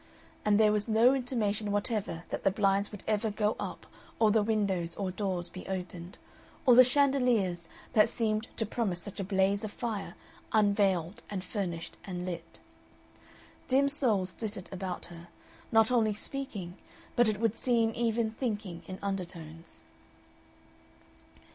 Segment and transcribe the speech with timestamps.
[0.43, 3.85] And there was no intimation whatever that the blinds would ever go up
[4.17, 6.17] or the windows or doors be opened,
[6.65, 10.15] or the chandeliers, that seemed to promise such a blaze of fire,
[10.53, 12.57] unveiled and furnished and lit.
[13.67, 15.27] Dim souls flitted about her,
[15.71, 16.79] not only speaking
[17.15, 19.83] but it would seem even thinking in undertones....